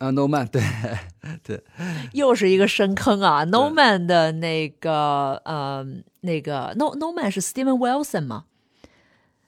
[0.00, 0.62] 啊，No Man，对
[1.42, 1.62] 对，
[2.14, 5.86] 又是一个深坑啊！No Man 的那个呃，
[6.22, 8.46] 那个 No No Man 是 Steven Wilson 吗？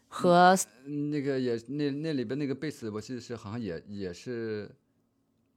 [0.08, 0.54] 和
[0.84, 4.70] 那个也那那里边那个贝斯，我记得是好像也也是。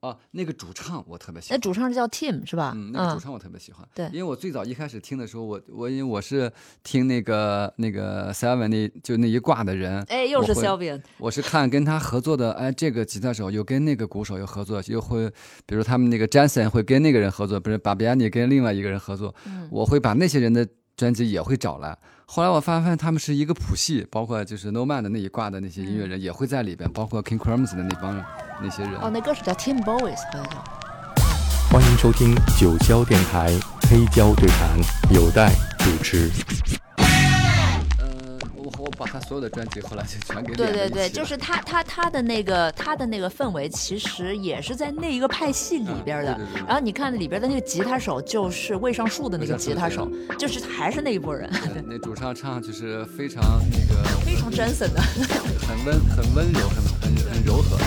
[0.05, 1.57] 啊，那个主唱我特别喜欢。
[1.57, 2.73] 那主唱是叫 Tim 是吧？
[2.75, 3.87] 嗯，那个主唱我特别喜欢。
[3.93, 6.51] 对，因为我最早一开始听的时候，我我因为我是
[6.83, 10.03] 听那个那个 Seven 那就那一挂的人。
[10.09, 11.01] 哎，又是 Seven。
[11.17, 15.29] 我是看跟他合作的，哎，这个吉他手又跟那个鼓手又合作，又会
[15.65, 19.33] 比如他们那个 Jason 会跟那个人合作，不是 Babiani 跟另外一个人合作。
[19.45, 19.67] 嗯。
[19.71, 21.97] 我会把那些人的专辑也会找来。
[22.27, 28.19] 后来我发现他们是一个谱系，包括就是 No Man 的那一挂的那些音乐人也会在里边，包括 King Crimson 的那帮
[28.61, 28.95] 那些人。
[28.95, 30.63] 哦，那歌手叫 Tim Boys，好像叫。
[31.71, 33.53] 欢迎收听九霄电台
[33.89, 34.75] 黑胶对谈，
[35.11, 36.31] 有待主持。
[38.77, 46.39] 我把他所有的专辑后来就全给对对对，就是他他他的那个他的那个氛围，其实也是在那一个派系里边的。
[46.67, 51.49] 然后你看里边的那个吉他手，就是未上树的那个吉他手，就是还是那一拨人。
[51.87, 55.01] 那主唱唱就是非常那个非常 Jason 的，
[55.67, 57.77] 很温很温柔，很很很柔和。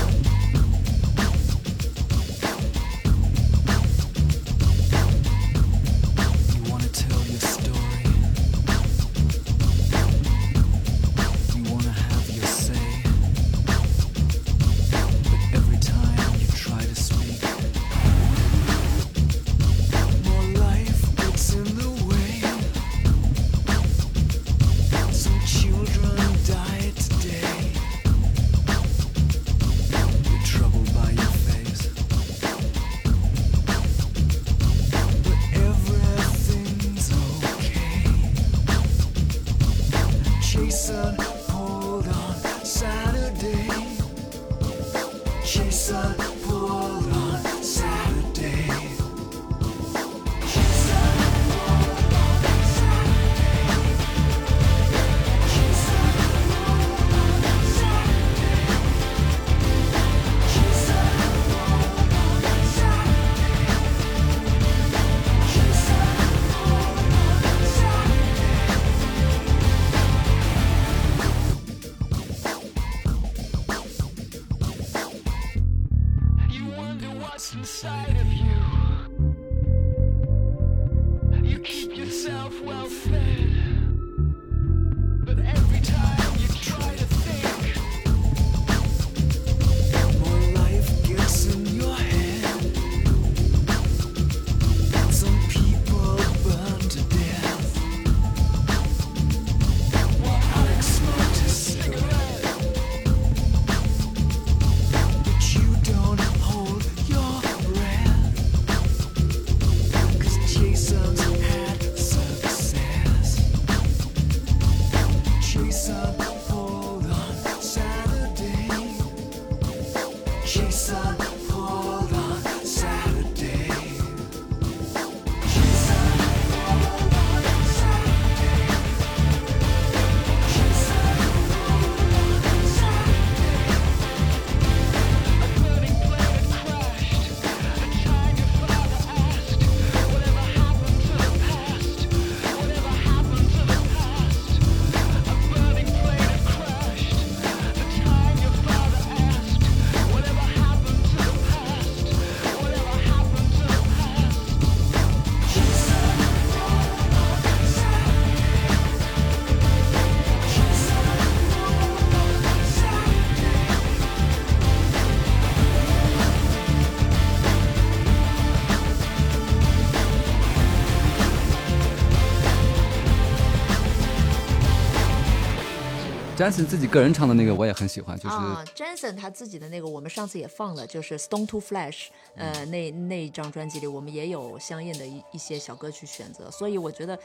[176.39, 178.37] Jason 自己个人唱的那个我也很喜欢，就是
[178.77, 187.19] Jason 他自己的那个，我们上次也放了，就是 Stone to Flash 呃，那那一张专辑里，我们也有相应的一一些小歌曲选择，所以我觉得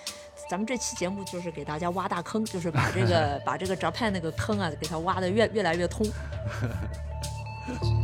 [0.49, 6.07] 咱们这期节目就是给大家挖大坑，就是把这个 把这个 Japan 那个坑啊，给它挖的越越来越通。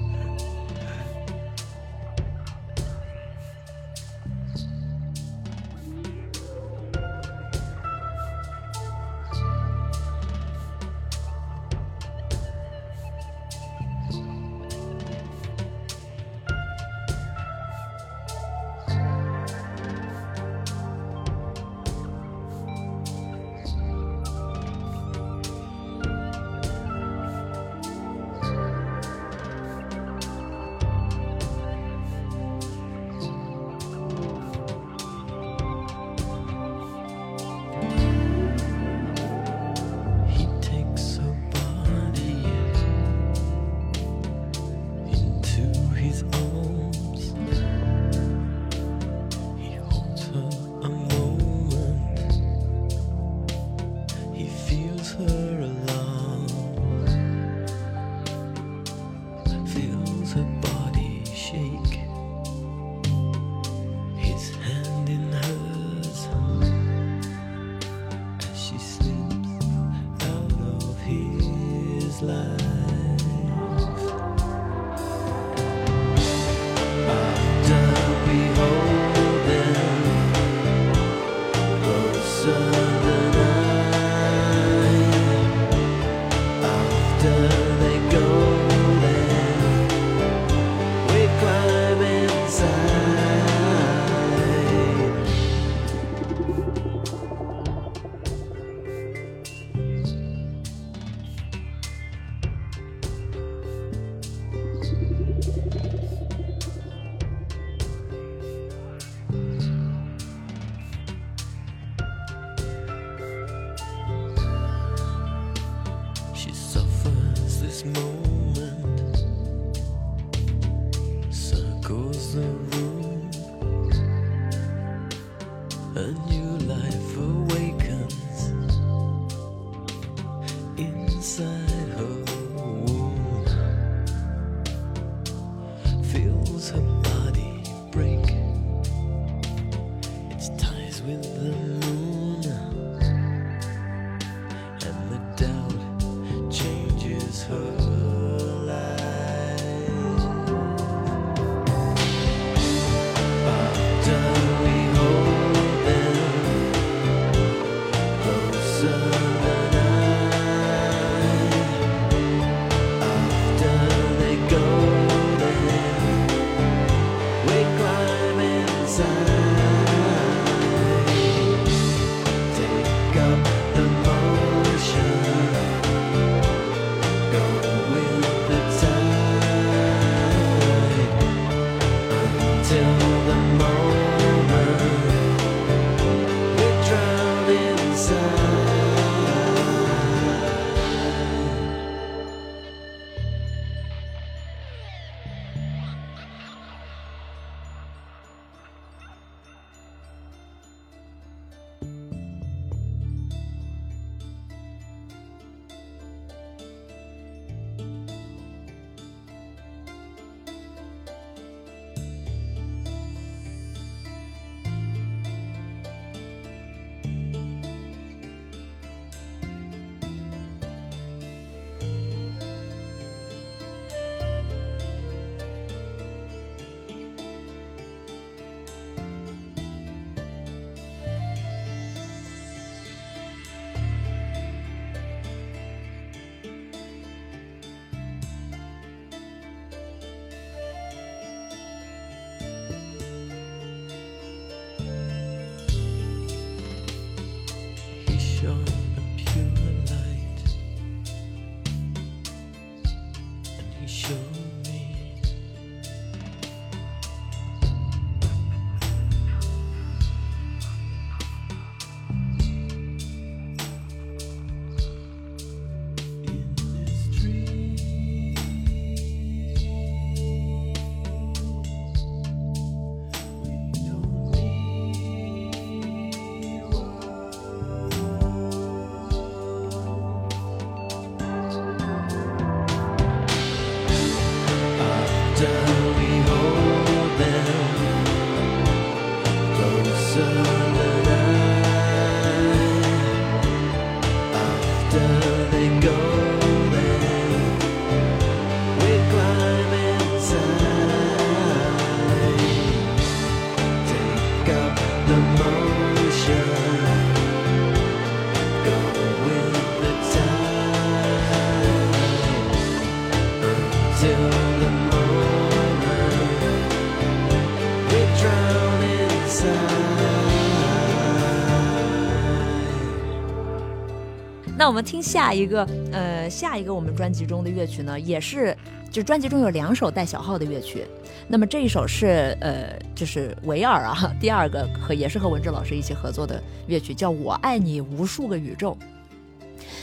[324.69, 328.55] 我们听下一个，呃，下一个我们专辑中的乐曲呢，也是
[328.91, 330.85] 就专辑中有两首带小号的乐曲。
[331.27, 338.77] 那么这一首是呃，就是维尔啊，第二个和也是和文志老师一起合作的乐曲，叫《我爱你无数个宇宙》。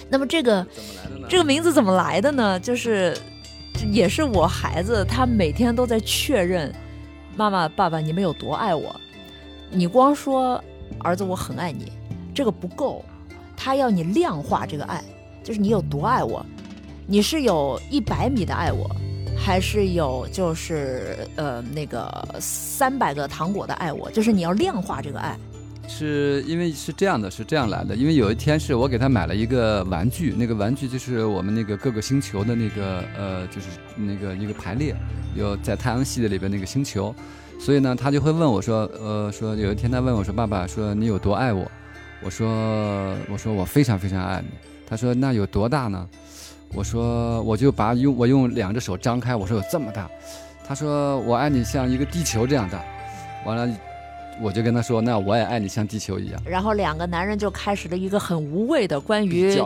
[0.08, 0.64] 那么这个？
[1.28, 2.60] 这个名字怎么来的呢？
[2.60, 3.18] 就是
[3.90, 6.72] 也是我孩子，他每天都在确认
[7.34, 8.94] 妈妈、爸爸你们有多爱我。
[9.68, 10.62] 你光说
[11.00, 11.90] 儿子我很爱你，
[12.32, 13.04] 这个不够，
[13.56, 15.02] 他要你量化这个爱，
[15.42, 16.44] 就是你有多爱我。
[17.06, 18.90] 你是有一百米的爱我，
[19.38, 24.10] 还是有就是呃那个三百个糖果的爱我？
[24.10, 25.38] 就是你要量化这个爱。
[25.88, 27.94] 是因为是这样的，是这样来的。
[27.94, 34.92] 因为有一天是我给他买了一个玩具，那个玩具就是我们那个各个星球的那个呃，就是那个一个排列，
[35.36, 37.14] 有在太阳系的里边那个星球，
[37.60, 41.70] 所以呢，他就会问我说，呃，说有一天他问我说，爸爸说你有多爱我？
[42.26, 44.48] 我说我说我非常非常爱你。
[44.84, 46.08] 他说那有多大呢？
[46.74, 50.10] 我说我就把用我用两只手张开，我说有这么大。
[50.66, 52.84] 他说我爱你像一个地球这样大。
[53.46, 53.76] 完了。
[54.38, 59.58] 我就跟他说：“那我也爱你，像地球一样。”然后两个男人就开始了一个很无谓的关于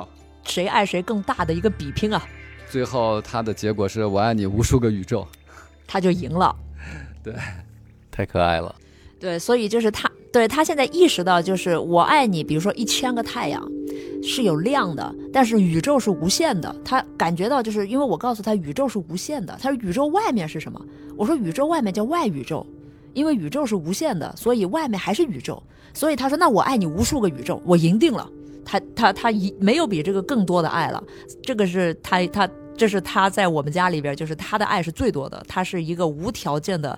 [0.44, 2.22] 谁爱谁更大的一个比拼啊。
[2.68, 5.26] 最后他的结果是我爱你无数个宇宙，
[5.88, 6.54] 他就赢了。
[7.20, 7.34] 对，
[8.12, 8.72] 太可爱了。
[9.18, 13.66] 对，所以就是他，对他现在意识到，就是我爱你，比如说一千个太阳
[14.22, 16.74] 是有量的，但是宇宙是无限的。
[16.84, 20.80] 他感觉到，就是因为我告诉他宇宙是无限的，他说宇宙外面是什么？
[21.16, 22.66] 我说宇宙外面叫外宇宙。
[23.12, 25.60] 因为宇宙是无限的，所以外面还是宇宙。
[25.92, 28.30] 所以他说：“那我爱你无数个宇宙，我赢定了。”
[28.64, 31.02] 他他他一没有比这个更多的爱了。
[31.42, 35.44] 这个是他他这是他在我们家里边，就是他的爱是最多的。
[35.48, 36.96] 他是一个无条件的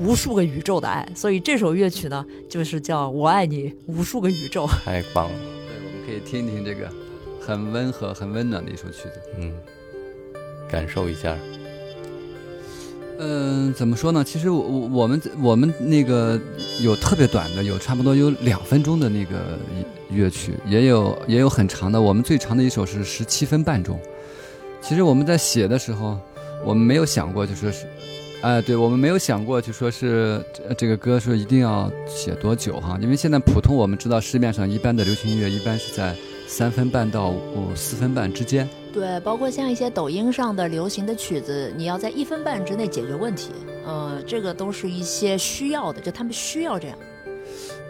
[0.00, 1.06] 无数个宇宙的爱。
[1.14, 4.66] 所以这首乐曲呢，就是叫我爱你无数个宇宙。
[4.84, 5.38] 太棒了！
[5.38, 6.90] 对，我们可以听一听这个
[7.40, 9.20] 很温和、很温暖的一首曲子。
[9.38, 9.52] 嗯，
[10.68, 11.36] 感受一下。
[13.22, 14.24] 嗯，怎么说呢？
[14.24, 16.40] 其实我我我们我们那个
[16.80, 19.58] 有特别短的，有差不多有两分钟的那个
[20.10, 22.00] 乐曲，也有也有很长的。
[22.00, 24.00] 我们最长的一首是十七分半钟。
[24.80, 26.18] 其实我们在写的时候，
[26.64, 27.84] 我们没有想过就说是，
[28.42, 30.42] 哎，对我们没有想过就说是
[30.76, 32.98] 这个歌说一定要写多久哈？
[33.02, 36.16] 因为现在普通我们知道市面上一般的流行音乐一般是在
[36.48, 38.66] 三分半到五四分半之间。
[38.94, 43.50] 对，包括像一些抖音上的流行的曲子，你要在一分半之内解决问题，
[43.84, 46.96] 呃，这个都是一些需要的，就他们需要这样。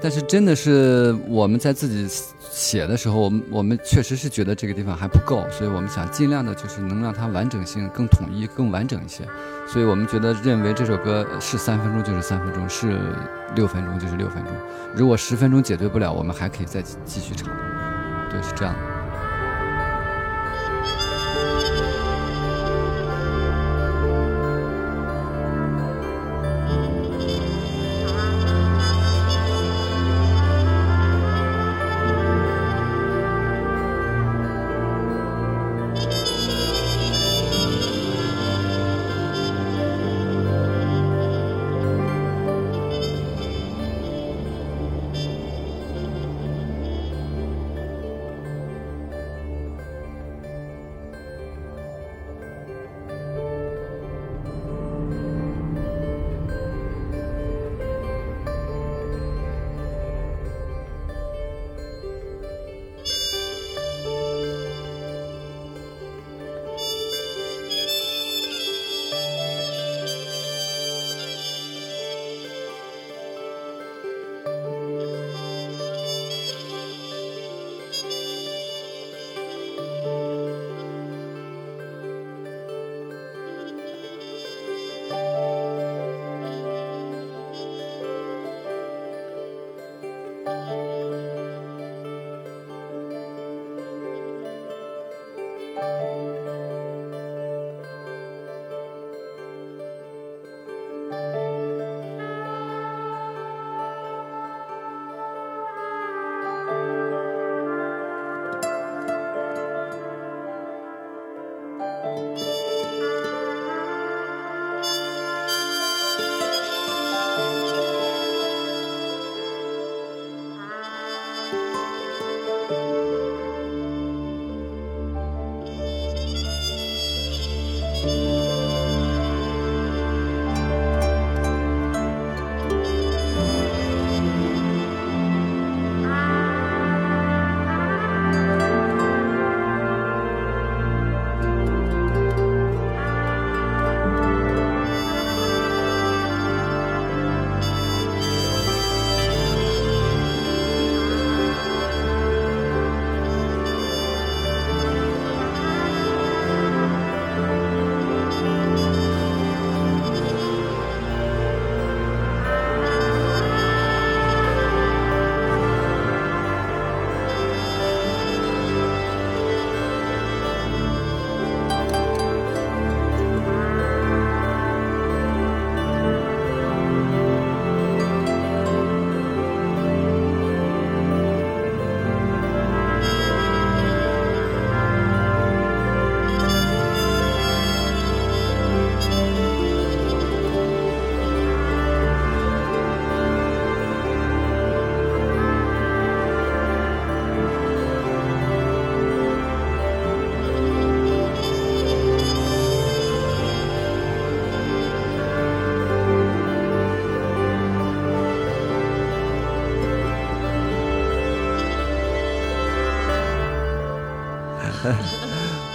[0.02, 2.08] 但是真的是我们在自己
[2.52, 9.24] 写的时候，我们我们确实是觉得这个地方还不够，所以我们想尽量的就是能让它完整性更统一、更完整一些。
[9.68, 12.98] 所以我们觉得认为这首歌是三分钟就是三分钟，是
[13.54, 14.52] 六分钟就是六分钟。
[14.96, 17.48] 如果十分钟解决不了，我们还可以再继续唱。
[18.28, 18.99] 对，是这样的。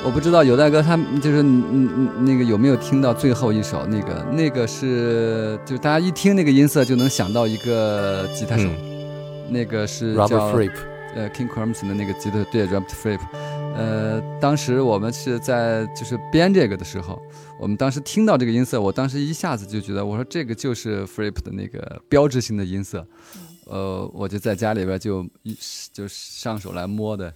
[0.05, 8.95] 我不知道有大哥他就是嗯嗯那个有没有听到最后一首那个那个是就大家一听那个音色就能想到一个吉他手，嗯。
[9.49, 10.73] 那个是叫，Robert Fripp，
[11.15, 13.19] 呃 King Crimson 的那个吉他对 Robert Fripp，
[13.75, 17.21] 呃，当时我们是在就是编这个的时候，
[17.59, 23.05] 我们当时听到这个音色，我当时一下子就觉得，我说这个就是 Fripp 的那个标志性的音色，
[23.65, 25.55] 呃，我就在家里边就一
[25.93, 27.31] 就上手来摸的，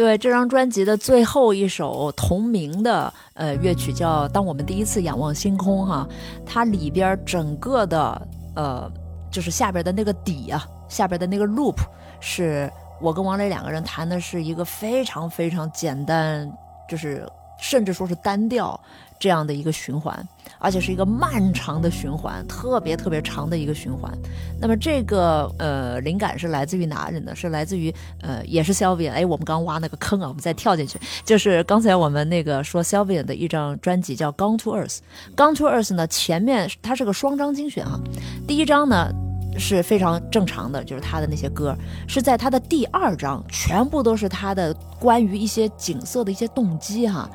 [0.00, 6.08] 对这张专辑的最后一首同名的呃乐曲叫《当我们第一次仰望星空》哈，
[6.46, 8.90] 它里边整个的呃
[9.30, 11.76] 就是下边的那个底啊，下边的那个 loop
[12.18, 16.50] 是我跟王磊两个人弹的是一个非常非常简单，
[16.88, 18.80] 就是甚至说是单调
[19.20, 20.26] 这样的一个循环，
[20.58, 24.10] 而且是一个漫长的循环，特别特别长的一个循环。
[24.58, 27.36] 那么这个呃灵感是来自于哪里呢？
[27.36, 34.98] 是来自于呃也是 Sylvian，哎，我们刚挖那个坑啊，我们再跳进去，就是刚才我们那个说 Sylvian 的一张专辑叫《Gone to Earth》，
[35.36, 38.00] 《Gone to Earth》呢前面它是个双张精选啊，
[38.48, 39.12] 第一张呢。
[39.58, 47.28] 是非常正常的，就是他的那些歌是在他的第二章，全部都是他的关于一些景色的一些动机哈，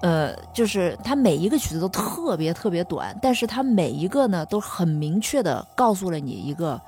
[0.00, 6.80] 呃，就是他每一个曲子都特别特别短，但是他每一个呢都很明确的告诉了你一个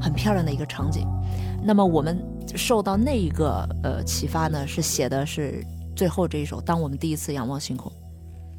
[0.00, 1.06] 很漂亮的一个场景。
[1.62, 2.16] 那么我们
[2.54, 5.64] 受到那一个呃启发呢，是写的是
[5.94, 7.90] 最后这一首《当我们第一次仰望星空》。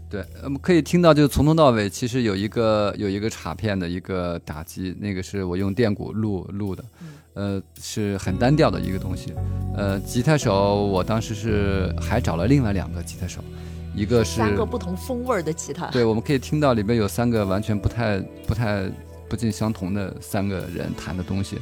[0.10, 6.84] 对，我们可以听到，就是从头到尾，其实有一个有一个镲片的一个打击，那个是我用电鼓录录的，
[7.34, 9.34] 呃，是很单调的一个东西。
[9.76, 13.42] 呃，吉他手我当时是还找了另外两个吉他手，
[13.98, 15.88] 一个是三个不同风味儿的吉他。
[15.88, 18.88] 对，我们可以听到里边有三个完全不太不太
[19.28, 21.58] 不尽相同的三个人弹的东西，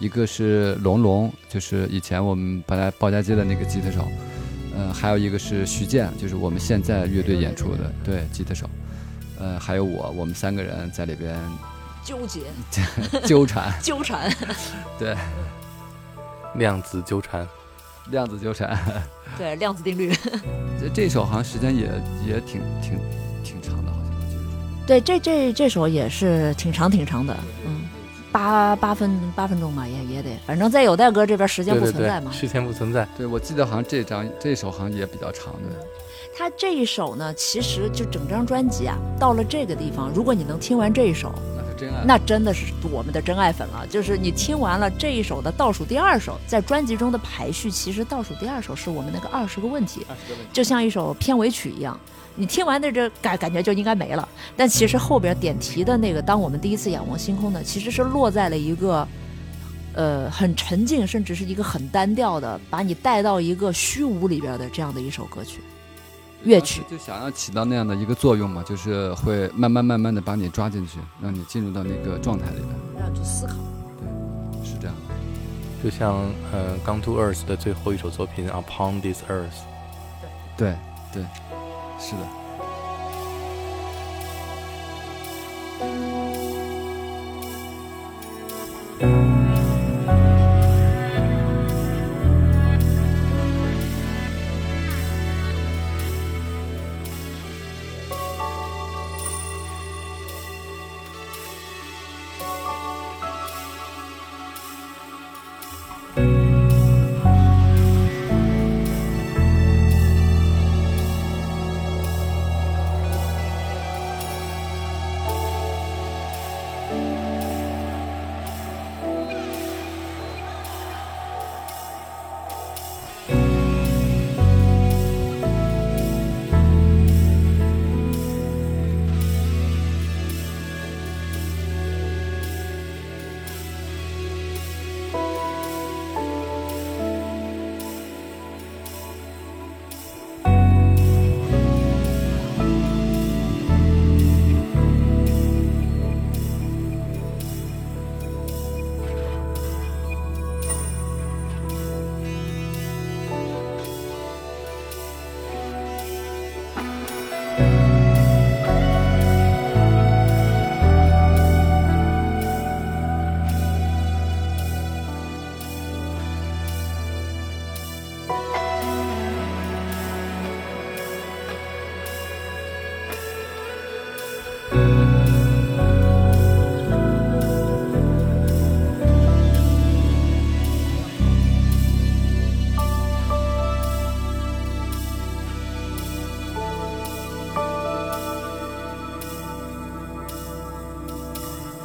[0.00, 4.04] 一个是龙龙，就是以前我们本来鲍家街的那个吉他手，
[4.76, 8.68] 呃，还有一个是徐健，就是我们现在乐队演出的对吉他手，
[9.38, 11.38] 呃，还有我，我们三个人在里边
[12.04, 12.40] 纠结、
[13.24, 14.28] 纠缠，纠缠，
[14.98, 15.16] 对，
[16.56, 17.46] 量子纠缠，
[18.10, 18.78] 量子纠缠。
[19.36, 20.14] 对量子定律。
[20.80, 21.90] 这这首好像时间也
[22.26, 22.98] 也挺挺
[23.44, 24.86] 挺长的，好像我记得。
[24.86, 27.82] 对，这这这首也是挺长挺长的，嗯，
[28.32, 32.30] 八八分八分钟吧，也也得，反正在有代哥这边时间不存在嘛。
[32.30, 35.86] 对，时间不存在，对，我记得好像这张这首好像也比较长的。
[36.38, 41.34] 他这一首呢，其实就整张专辑啊，到了这个地方，如果你能听完这一首，
[41.76, 42.02] 真爱。
[42.04, 43.86] 那真的是我们的真爱粉了。
[43.86, 50.06] 就是你听完了这一首的倒数第二首，在专辑中的排序，其实倒数第二首是我们那个二十个问题，
[50.52, 51.98] 就像一首片尾曲一样。
[52.38, 59.08] 你听完的这感感觉就应该没了，但其实后边点题的那个，当我们第一次仰望星空呢，其实是落在了一个，
[59.94, 65.62] 呃，很沉静，甚至是一个很单调的，把你带到一个虚无里边的这样的一首歌曲。
[66.46, 73.54] 乐曲就想要起到那样的一个作用嘛，就是会慢慢慢慢的把你抓进去，让你进入到那个状态里面，让你去思考。
[74.00, 74.94] 对是这样。
[75.82, 76.14] 就像
[76.52, 79.42] 呃《Gone to Earth》的最后一首作品《Upon This Earth》，
[80.56, 80.74] 对
[81.12, 81.24] 对对，
[81.98, 82.45] 是的。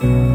[0.04, 0.31] 嗯，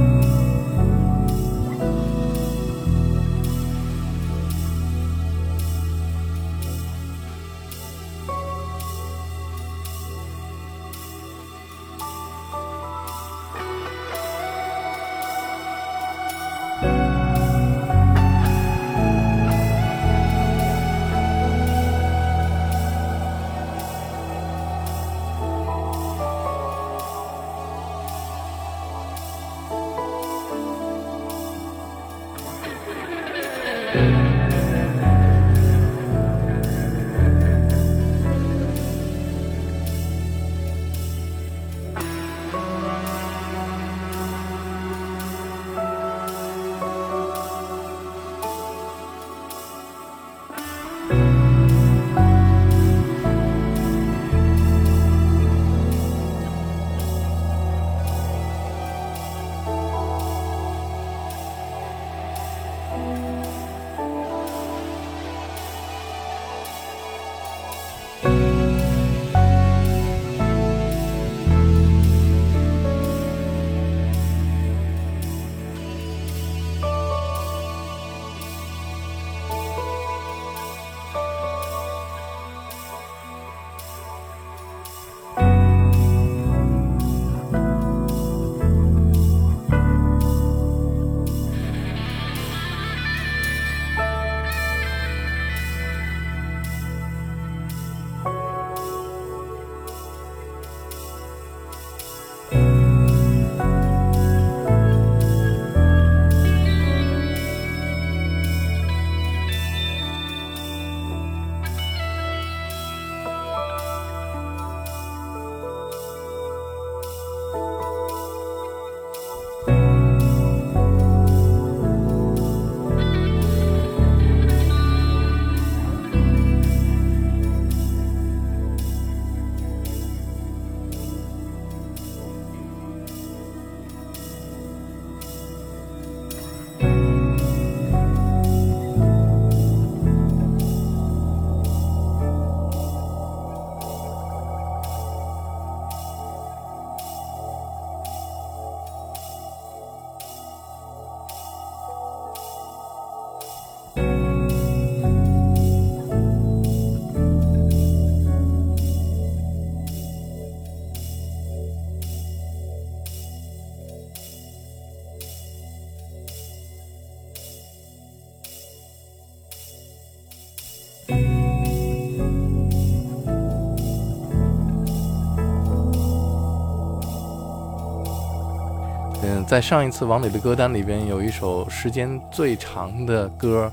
[179.56, 183.72] 在上一次王磊的歌单里边有一首时间最长的歌，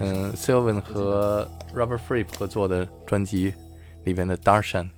[0.00, 3.52] 嗯 s y l v a n 和 Robert Fripp 合作的专辑
[4.04, 4.88] 里边的 Darshan。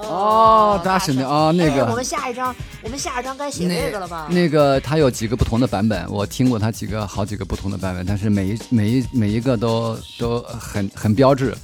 [0.00, 4.26] 哦，Darshan 的哦那个哎我们下一张，我们下一张该写那个了吧？
[4.30, 11.54] 那个他有几个不同的版本，我听过他几个好几个不同的版本，但是每一每一每一个都都很很标志。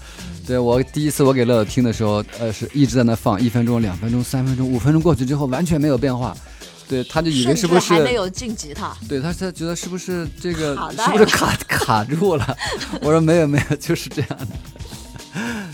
[0.47, 6.37] 对我第一次我给乐乐听的时候，呃，是一直在那放一分钟、两分钟、三分钟、五分钟过去之后完全没有变化，
[6.89, 8.95] 对，他就以为是不是还没有晋级他？
[9.09, 12.57] 对，他他觉得是不是这个是不是卡卡住了？
[13.01, 14.49] 我说没有没有，就是这样的。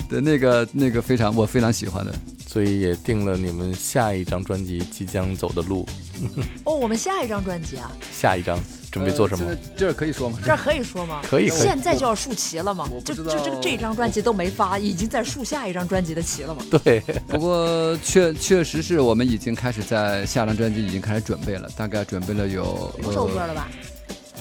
[0.09, 2.15] 对，那个那个非常我非常喜欢的。
[2.53, 5.87] 所以也定了你们下一张专辑即将走的路。
[6.65, 8.59] 哦，我们下一张专辑啊，下一张
[8.91, 9.47] 准备做什么？
[9.47, 10.37] 呃这可以说吗？
[10.45, 11.23] 这儿可以说吗？
[11.31, 16.65] 可以可以现在就要竖旗了吗就就这个这张专辑都没发，已经在竖下一张专辑的旗了吗？
[16.83, 23.69] 对，不过确确实是我们已经开始在下张专辑已经开始准备了，大概准备了有五首歌呃了吧？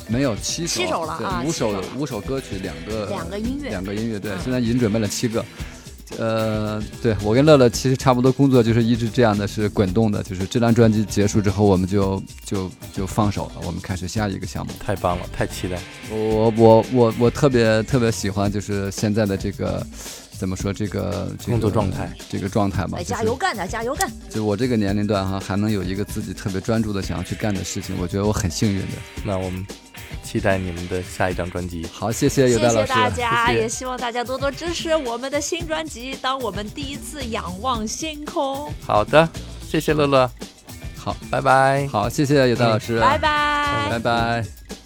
[0.08, 5.45] 没有七首，七首了啊五首五首歌曲，两个两个音乐两个音乐，对嗯，现在已经准备了七个。
[6.17, 10.24] 呃，对我跟乐乐其实差不多，工作就是一直这样的，是滚动的。
[10.24, 14.74] 就是这张专辑结束之后，我们就就就放手了，我们开始下一个项目。
[14.80, 15.80] 太棒了，太期待。
[16.12, 19.86] 我我我我特别特别喜欢，就是现在的这个
[20.39, 22.97] 怎么说这个这个工作状态，这个状态吧。
[22.97, 24.10] 哎，加油干的，加油干！
[24.30, 28.88] 就我这个年龄段哈，还能有一个自己特别专注的想要去干的事情，我觉得我很幸运的。
[29.25, 29.67] 那我们
[30.23, 31.86] 期待你们的下一张专辑。
[31.91, 36.17] 好，谢谢谢谢有戴老师，谢谢大家，谢谢也希望大家多多支持我们的新专辑。
[36.21, 39.28] 当我们第一次仰望星空，好的，
[39.67, 40.32] 谢谢乐乐，
[40.95, 41.86] 好，拜拜。
[41.88, 43.89] 好，谢谢有戴老师，拜拜。
[43.89, 44.45] 拜拜。「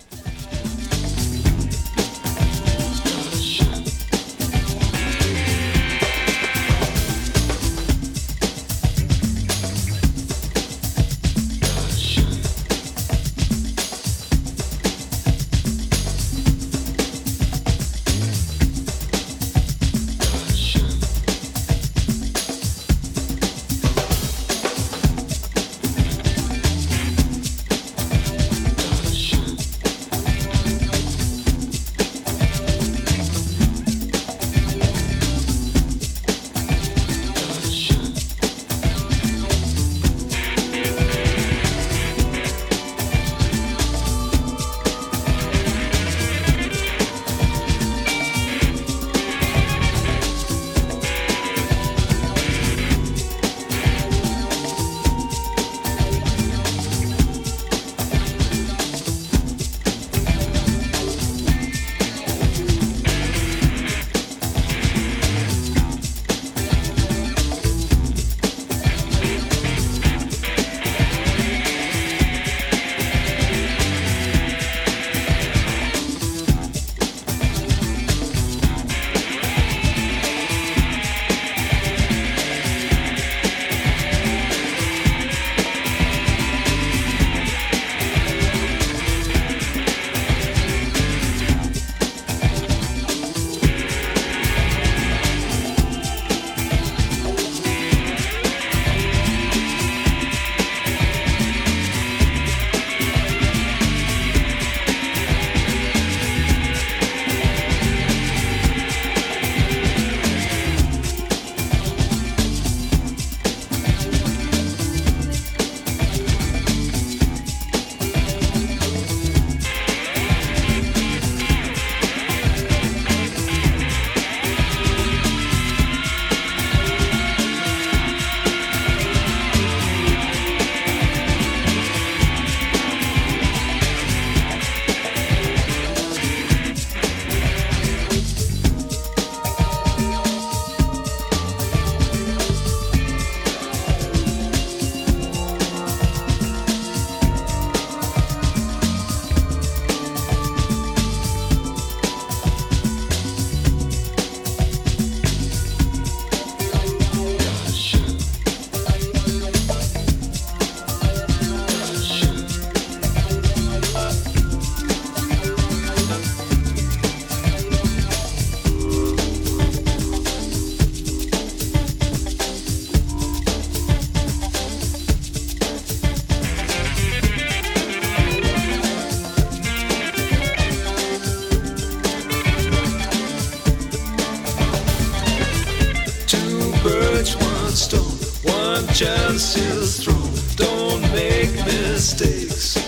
[187.24, 190.34] touch one stone, one chance is thrown.
[190.56, 192.83] Don't make mistakes.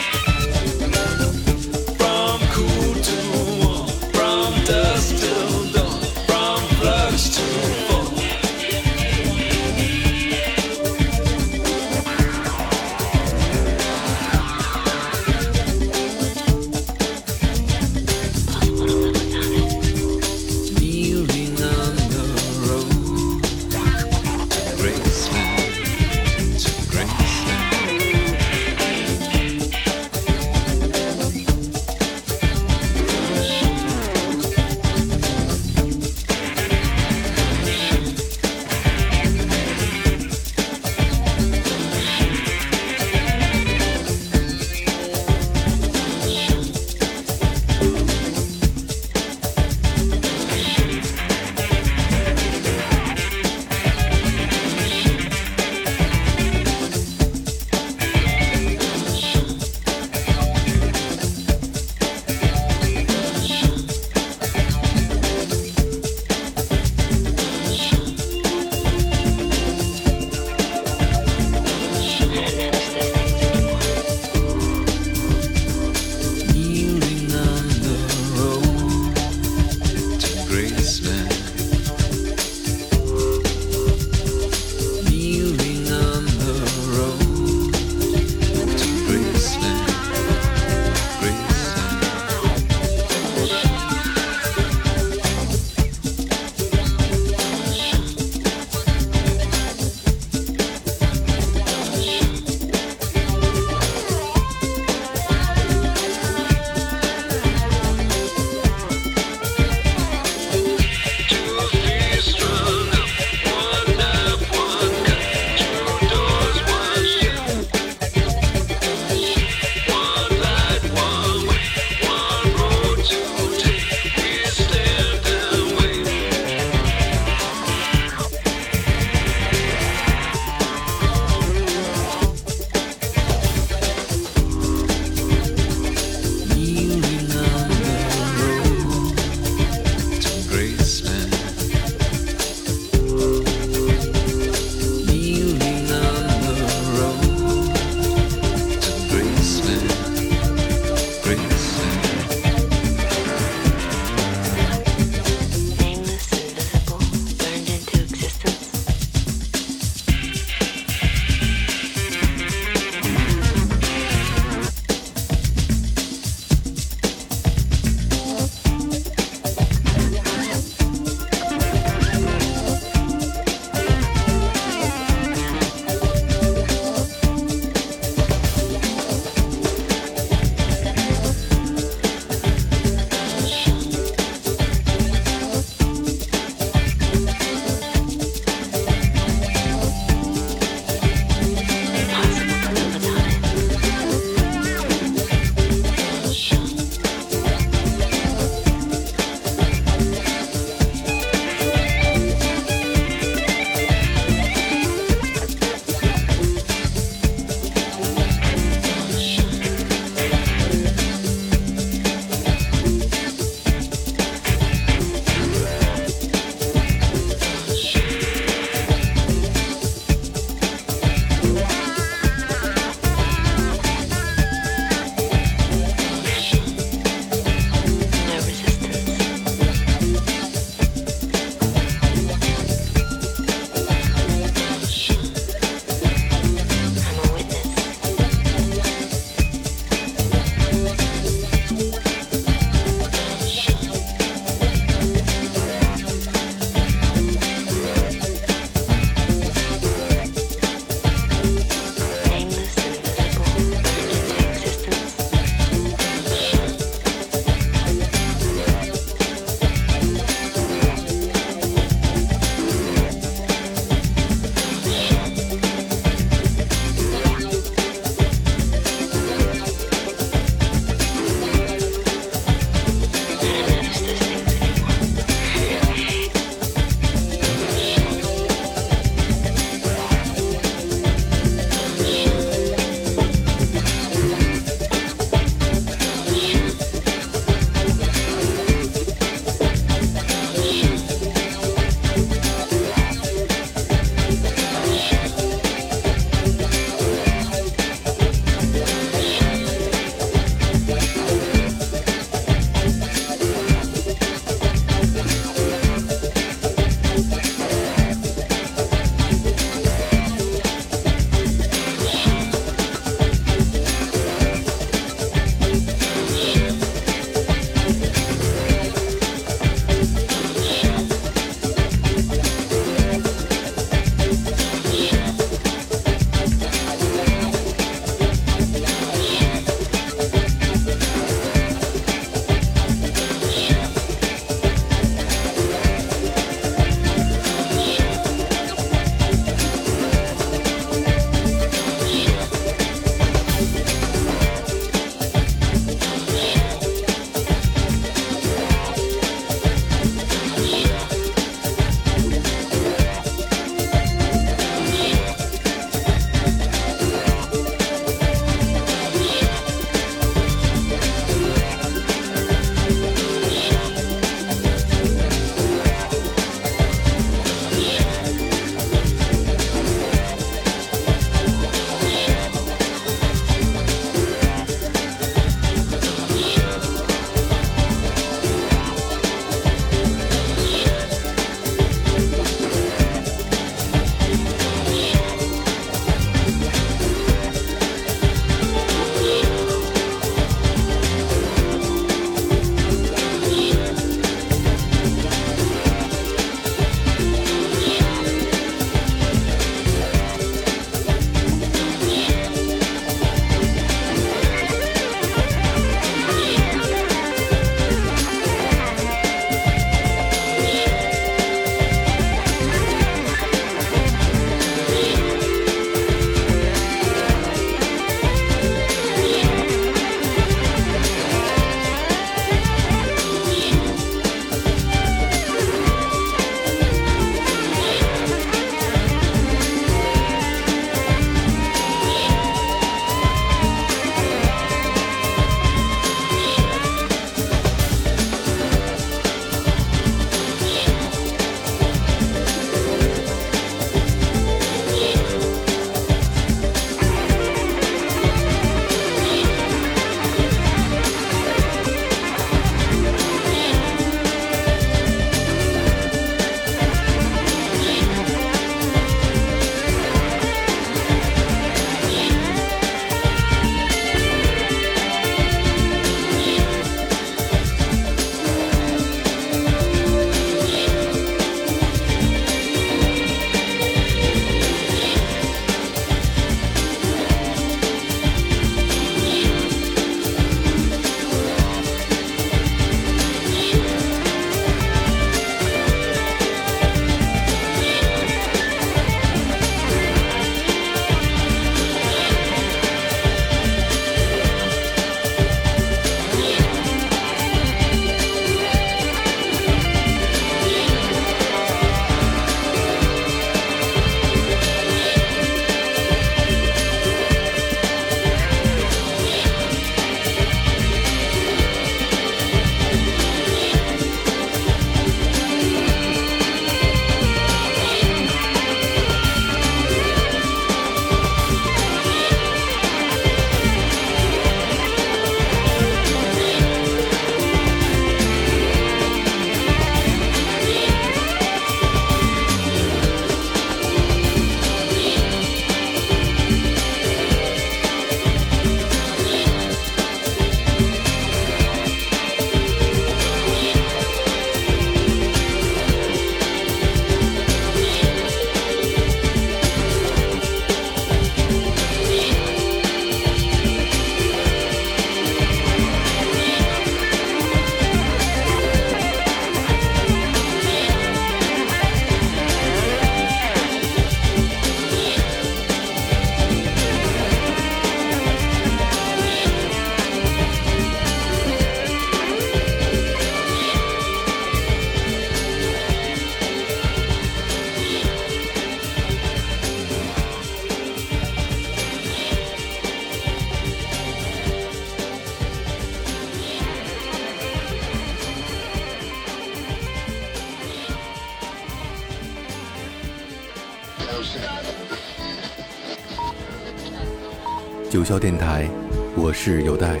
[597.94, 598.68] 九霄电台，
[599.16, 600.00] 我是有代。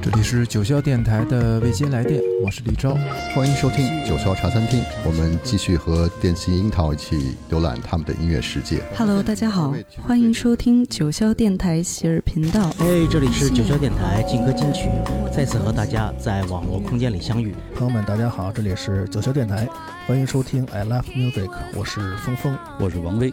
[0.00, 2.96] 这里是九霄电台的未接来电，我是李昭。
[3.34, 8.80] 欢迎收听九霄茶餐厅，我们继续和电信樱桃一起浏览他们的音乐世界。
[8.96, 9.74] Hello，大家好，
[10.06, 12.70] 欢迎收听九霄电台喜儿频道。
[12.78, 14.88] 哎，这里是九霄电台劲歌金曲，
[15.32, 17.52] 再次和大家在网络空间里相遇。
[17.74, 19.68] 朋友们，大家好，这里是九霄电台，
[20.06, 23.32] 欢迎收听 I Love Music，我是峰峰，我是王威。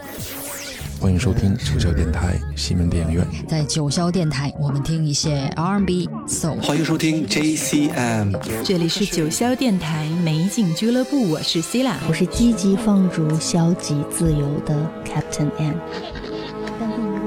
[1.01, 3.25] 欢迎收听九霄电台西门电影院。
[3.47, 6.61] 在九霄电台，我们听一些 R&B、Soul。
[6.61, 15.73] 欢迎收听 JCM，这里是九霄电台美景俱乐部，我是 C 啦，我是积极放逐、消极自由的 Captain M。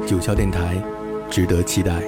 [0.07, 0.81] 九霄电台，
[1.29, 2.01] 值得期待。